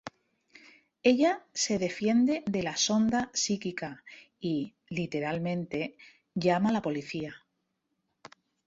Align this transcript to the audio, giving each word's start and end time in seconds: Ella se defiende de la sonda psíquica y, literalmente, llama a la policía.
Ella 1.03 1.45
se 1.53 1.77
defiende 1.77 2.41
de 2.47 2.63
la 2.63 2.75
sonda 2.75 3.29
psíquica 3.33 4.03
y, 4.39 4.73
literalmente, 4.89 5.95
llama 6.33 6.69
a 6.71 6.73
la 6.73 6.81
policía. 6.81 7.35